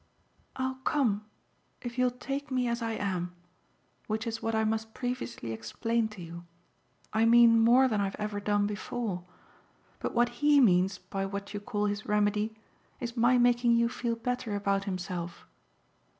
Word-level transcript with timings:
"I'll 0.55 0.79
come 0.83 1.25
if 1.83 1.95
you'll 1.99 2.09
take 2.09 2.49
me 2.49 2.67
as 2.67 2.81
I 2.81 2.93
am 2.93 3.35
which 4.07 4.25
is 4.25 4.41
what 4.41 4.55
I 4.55 4.63
must 4.63 4.95
previously 4.95 5.51
explain 5.51 6.07
to 6.07 6.23
you: 6.23 6.43
I 7.13 7.25
mean 7.25 7.59
more 7.59 7.87
than 7.87 8.01
I've 8.01 8.15
ever 8.17 8.39
done 8.39 8.65
before. 8.65 9.23
But 9.99 10.15
what 10.15 10.39
HE 10.41 10.59
means 10.59 10.97
by 10.97 11.27
what 11.27 11.53
you 11.53 11.59
call 11.59 11.85
his 11.85 12.07
remedy 12.07 12.55
is 12.99 13.15
my 13.15 13.37
making 13.37 13.75
you 13.75 13.89
feel 13.89 14.15
better 14.15 14.55
about 14.55 14.85
himself." 14.85 15.45